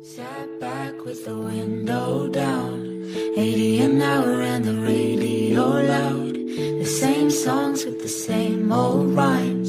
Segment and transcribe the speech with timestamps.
[0.00, 3.04] Sat back with the window down,
[3.36, 6.34] 80 an hour and the radio loud.
[6.34, 9.68] The same songs with the same old rhymes.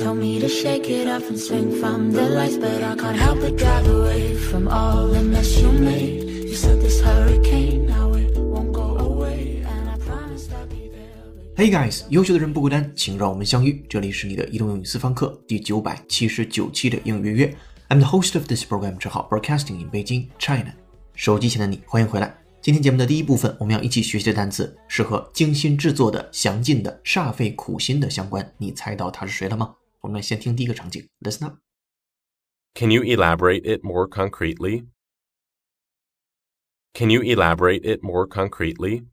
[0.00, 3.40] Tell me to shake it off and swing from the lights, but I can't help
[3.40, 6.24] but drive away from all the mess you made.
[6.24, 11.22] You said this hurricane, now it won't go away, and I promised I'd be there.
[11.54, 13.84] Hey guys，优秀的人不孤单，请让我们相遇。
[13.88, 17.56] 这里是你的移动英语私房课第九百七十九期的英语约约。
[17.90, 20.74] I'm the host of this program，之号 Broadcasting in Beijing, China。
[21.14, 22.36] 手机前的你，欢迎回来。
[22.60, 28.54] 今天节目的第一部分，我们要一起学习的单词是和精心制作的、详尽的、煞费苦心的相关。
[28.58, 29.76] 你猜到他是谁了吗？
[30.00, 31.58] 我们先听第一个场景，Listen up。
[32.74, 34.86] Can you elaborate it more concretely?
[36.92, 39.06] Can you elaborate it more concretely?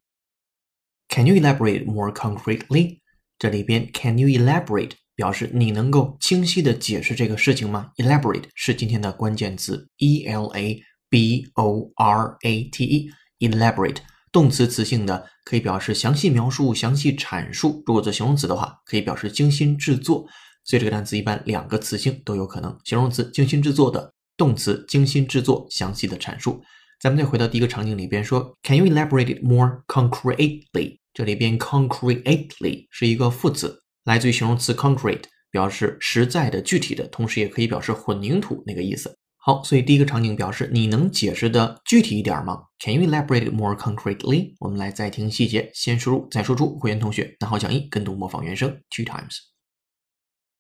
[1.10, 3.00] Can you elaborate more concretely？
[3.38, 13.11] 这里边 Can you elaborate 表示你能够清晰的解释这个事情吗？Elaborate 是今天的关键词，E L A B O R A T E。
[13.41, 13.97] Elaborate
[14.31, 20.25] 动词词性的可以表示详细描述、详细阐述；如果做形容词的话，可以表示精心制作。
[20.63, 26.63] 所以这个单词一般两个词性都有可能，形容词精心制作的，动词精心制作、详细的阐述。
[27.01, 30.99] 咱们再回到第一个场景里边说，Can you elaborate it more concretely？
[31.13, 39.15] 这里边 concretely 是一个副词，来自于形容词 concrete，表示实在的、具体的，同时也可以表示混凝土那个意思。
[39.37, 44.55] 好，所以第一个场景表示你能解释的具体一点吗？Can you elaborate it more concretely？
[44.61, 46.79] 我们来再听细节，先输入再输出。
[46.79, 49.37] 会员同学拿好讲义，跟读模仿原声 two times。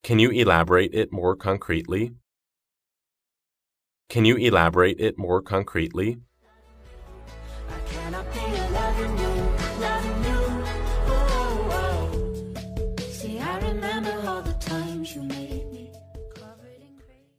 [0.02, 2.16] Can you elaborate it more concretely?
[4.10, 6.20] Can you elaborate it more concretely?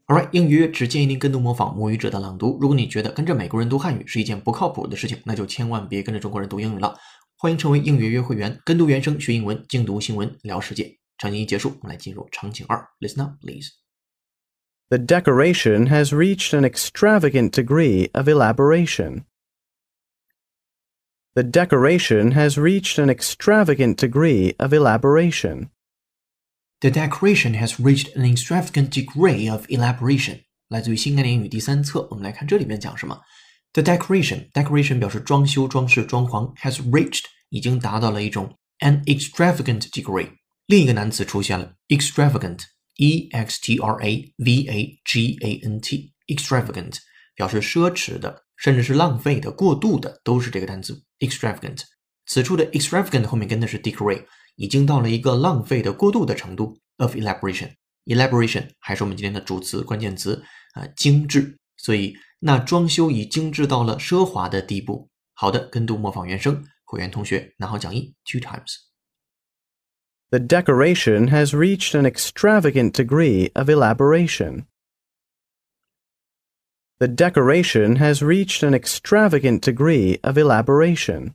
[0.09, 2.59] Alright，英语约只建议您跟读模仿母语者的朗读。
[2.61, 6.95] 如果你觉得跟着美国人读汉语是一件不靠谱的事情，那就千万别跟着中国人读英语了。
[7.37, 10.99] 欢迎成为英语约约会员，跟读原声学英文，精读新闻聊世界。
[11.17, 12.87] 场景一结束，我们来进入场景二。
[13.01, 13.71] Listen up, please.
[14.89, 19.25] The decoration has reached an extravagant degree of elaboration.
[21.35, 25.71] The decoration has reached an extravagant degree of elaboration.
[26.81, 30.41] The decoration has reached an extravagant degree of elaboration.
[30.69, 33.21] 来自于新概念英语第三册，我们来看这里面讲什么。
[33.73, 40.29] The decoration decoration 表示装修、装饰、装潢，has reached 已经达到了一种 an extravagant degree。
[40.67, 46.99] 另一个单词出现了，extravagant，e x t r a v a g a n t，extravagant
[47.35, 51.83] 表示奢侈的，甚至是浪费的、过度的，都是这个单词 extravagant。
[52.27, 54.25] 此处的 extravagant 后面跟的是 degree，
[54.59, 60.43] 已经到了一个浪费的、过度的程度 of elaboration。elaboration 还是我们今天的主词、关键词
[60.75, 61.59] 啊、呃，精致。
[61.77, 65.11] 所以那装修已精致到了奢华的地步。
[65.35, 68.77] 好的，跟读模仿原声，会员同学拿好讲义 two times。
[70.31, 74.67] The decoration has reached an extravagant degree of elaboration.
[76.99, 81.35] The decoration has reached an extravagant degree of elaboration.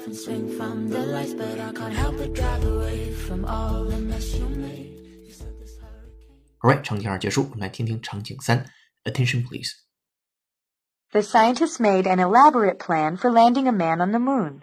[0.00, 3.84] off and swing from the lights, but I can't help but drive away from all
[3.84, 4.96] the mess you made.
[5.24, 6.36] You said this hurricane.
[6.62, 8.64] Alright，场景二结束，我们来听听场景三。
[9.04, 9.72] Attention please。
[11.12, 14.62] The scientists made an elaborate plan for landing a man on the moon.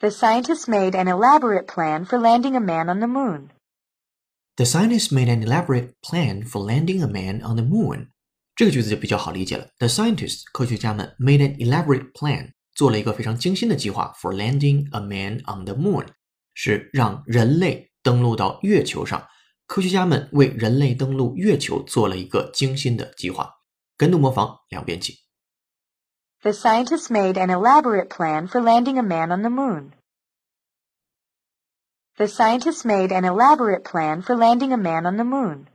[0.00, 3.50] The scientists made an elaborate plan for landing a man on the moon.
[4.56, 8.08] The scientists made an elaborate plan for landing a man on the moon。
[8.56, 9.68] 这个句子就比较好理解了。
[9.78, 16.06] The scientists 科学家们 made an elaborate plan 做了一个非常精心的计划 for landing a man on the moon，
[16.54, 19.26] 是让人类登陆到月球上。
[19.66, 23.54] 科学家们为人类登陆月球做了一个精心的计划。
[23.96, 25.18] 跟读模仿两遍起。
[26.40, 29.90] The scientists made an elaborate plan for landing a man on the moon.
[32.16, 35.66] The scientists made an elaborate plan for landing a man on the moon.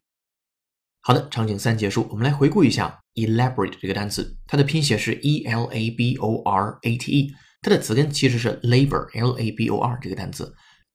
[1.02, 7.33] 好的，场景三结束，我们来回顾一下 elaborate 这个单词，它的拼写是 e l a b o r a t e，
[7.63, 10.53] 它的词根其实是 labor l a b o r 这个单词。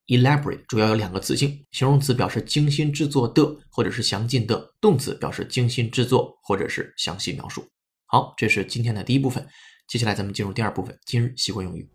[0.08, 7.66] elaborate 主要有两个词性，形容词表示精心制作的或者是详尽的，动词表示精心制作或者是详细描述。
[8.06, 9.46] 好，这是今天的第一部分，
[9.88, 11.95] 接下来咱们进入第二部分，今日习惯用语。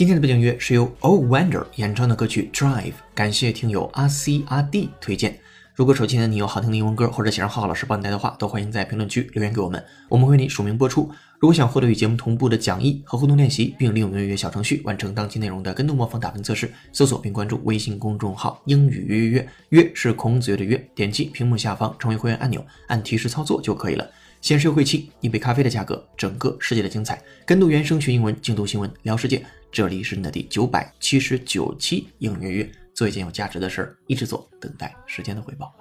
[0.00, 5.38] 今天的背景音乐是由 O Wonder 演唱的歌曲 Drive，感谢听友阿 C 阿 D 推荐。
[5.74, 11.10] 如果手机呢你有好听的英文歌，或者想让浩浩老师帮你带的话，都欢迎在评论区留言给我们，我们会为你署名播出。
[11.38, 24.10] 如果想获得与节目同步的讲义和互动练习，并利用音乐小程序完成当期内容的跟读模仿打分测试，搜索并关注微信公众号“英语约约约”，约是孔子约的约，点击屏幕下方成为会员按钮，按提示操作就可以了。
[24.40, 27.22] 限时优惠期，一杯咖啡的价格，整个世界的精彩。
[27.44, 29.44] 跟读原声学英文，精读新闻聊世界。
[29.70, 35.74] 这里是你的第九百七十九期英语约，做一件有价值的事儿，一直做，等待时间的回报。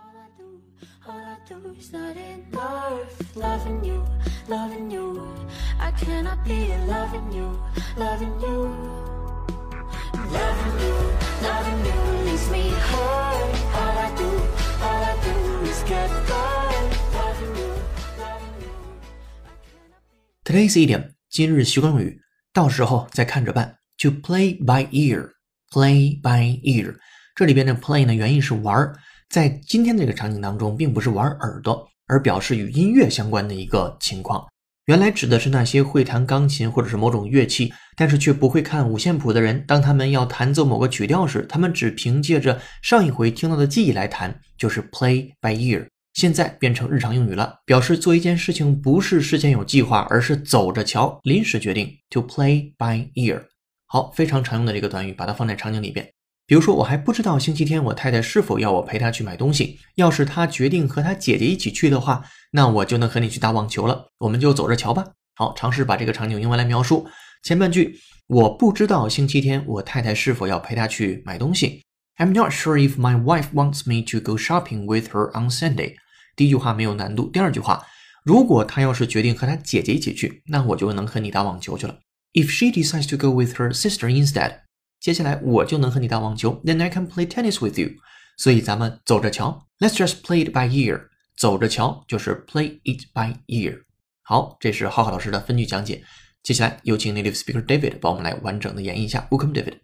[20.50, 22.20] Today's idiom 今日习惯用语，
[22.52, 23.78] 到时候再看着办。
[24.00, 26.96] To play by ear，play by ear，
[27.36, 28.96] 这里边的 play 呢原意是玩儿，
[29.30, 34.44] 在今天这个场景当中，并不是玩耳朵，而表示与音乐相关的一个情况。
[34.86, 39.64] 原来指的是那些会弹钢琴或者是某种乐器，但是却不会看五线谱的人。
[39.68, 45.86] 当他们要弹奏某个曲调时，他们只凭借着上一回听到的记忆来弹，就是 play by ear。
[46.14, 51.90] 现在变成日常用语了，表示做一件事情不是事先有计划，而是走着瞧，临时决定。
[52.10, 53.44] To play by ear，
[53.86, 56.10] 好，非常常用的这个短语，把它放在场景里边。
[56.46, 59.78] 比如说，我还不知道星期天我太太是否要我陪她去买东西。
[59.96, 64.08] 要是她决定和她姐姐一起去的话，那我就能和你去打网球了。
[64.18, 65.06] 我们就走着瞧吧。
[65.36, 67.08] 好，尝试把这个场景用文来描述。
[67.44, 67.98] 前半句，
[68.28, 71.84] 我不知道星期天我太太是否要陪她去买东西。
[72.19, 75.97] I'm not sure if my wife wants me to go shopping with her on Sunday。
[76.37, 77.29] 第一句话没有难度。
[77.31, 77.85] 第二句话，
[78.25, 81.99] 如果她要是决定和她姐姐一起去，那我就能和你打网球去了。
[82.33, 84.61] If she decides to go with her sister instead。
[85.01, 87.91] 接下来我就能和你打网球，Then I can play tennis with you。
[88.37, 91.09] 所以咱们走着瞧，Let's just play it by ear。
[91.37, 93.83] 走着瞧就是 play it by ear。
[94.23, 96.03] 好，这是浩浩老师的分句讲解。
[96.43, 99.27] 接下来有请 native speaker David 帮我们来完整的演绎一下。
[99.31, 99.81] Welcome David。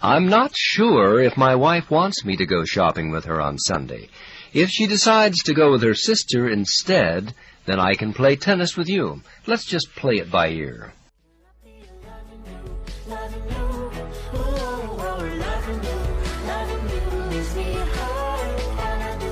[0.00, 4.08] I'm not sure if my wife wants me to go shopping with her on Sunday.
[4.52, 7.34] If she decides to go with her sister instead,
[7.66, 9.22] then I can play tennis with you.
[9.46, 10.92] Let's just play it by ear.
[13.08, 13.62] Loving you,
[14.34, 14.62] ooh,
[15.38, 15.98] loving you,
[16.48, 17.00] loving you
[17.30, 18.58] leaves me hurt.
[18.78, 19.30] All I do,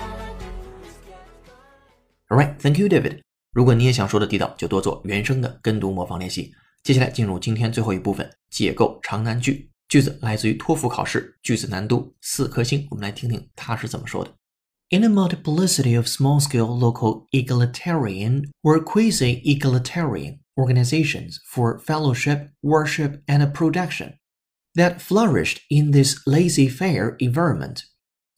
[0.00, 0.48] all I do
[0.86, 1.28] is get
[2.30, 3.20] Alright, thank you, David。
[3.52, 6.52] 如果你也想说的地道，就多做原声的跟读模仿练习。
[6.82, 9.70] 接下来进入今天最后一部分，解构长难句。
[9.90, 12.86] 句子来自于托福考试，句子难度四颗星。
[12.90, 14.32] 我们来听听他是怎么说的。
[14.90, 24.14] In a multiplicity of small-scale local egalitarian or quasi-egalitarian organizations for fellowship, worship, and production
[24.74, 27.82] that flourished in this laissez-faire environment,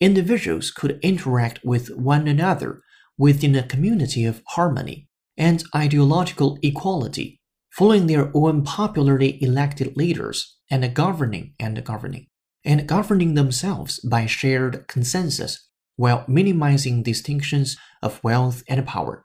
[0.00, 2.80] individuals could interact with one another
[3.18, 7.40] within a community of harmony and ideological equality,
[7.72, 12.26] following their own popularly elected leaders and governing and governing
[12.64, 19.24] and governing themselves by shared consensus while minimizing distinctions of wealth and power.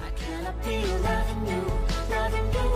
[0.00, 1.62] I cannot be loving you,
[2.10, 2.68] loving you,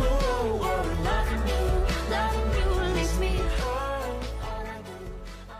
[0.00, 0.60] ooh,
[1.04, 1.62] loving you,
[2.10, 4.12] loving you leaves me hurt.
[4.42, 5.02] All I do.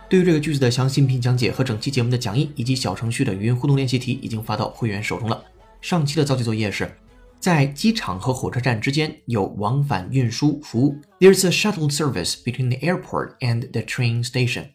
[0.09, 5.43] 对于这个句子的详细音频讲解和整期节目的讲义以及小程序的语音互动练习题已经发到会员手中了。
[5.81, 6.91] 上期的造句作业是，
[7.42, 10.96] 在机场和火车站之间有往返运输服务。
[11.18, 14.66] There's a shuttle service between the airport and the train station.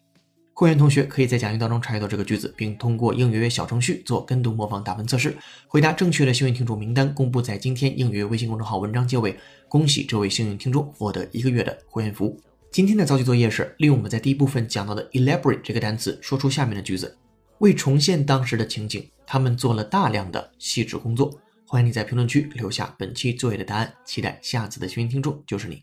[0.52, 5.34] 会员同学可以在讲义当中查阅到这个句子，并通过应约约小程序做跟读模仿打分测试。
[5.66, 9.34] 回答正确的幸运听众名单公布在今天应约约微信公众号文章结尾。
[9.66, 12.38] 恭喜这位幸运听众获得一个月的会员服务。
[12.70, 17.16] 今天的造句作业是利用我们在第一部分讲到的 elaborate 这个单词，说出下面的句子。
[17.60, 21.32] 为重现当时的情景，他们做了大量的细致工作。
[21.70, 25.82] 欢迎你在评论区留下本期作业的答案，期待下次的幸运听众就是你。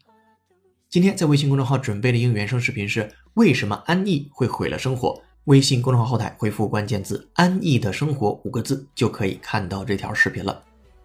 [0.89, 5.21] 今天在微信公众号准备的英语原声视频是为什么安逸会毁了生活？
[5.43, 10.59] 微信公众号后台回复关键字“安逸的生活”五个字，就可以看到这条视频了。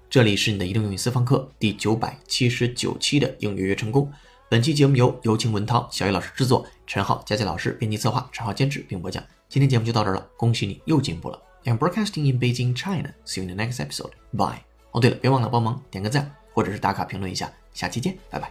[0.08, 4.10] 这里是你的移动英语私房课第九百七十九期的英语约成功。
[4.48, 9.22] 本期节目由有请文涛、小雨老师制作，陈浩、佳佳老师编辑策划，陈浩监制并播讲。
[9.46, 11.38] 今天节目就到这儿了，恭喜你又进步了。
[11.64, 13.12] I'm broadcasting in Beijing, China.
[13.26, 14.12] See you in the next episode.
[14.32, 14.69] Bye.
[14.92, 17.50] 哦，对了，别忘了帮忙点个赞，或者是打卡评论一下。
[17.72, 18.50] 下期见，拜拜。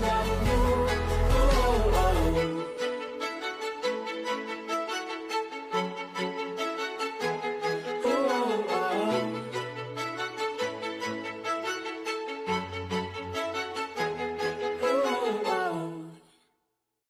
[0.00, 0.59] Love you.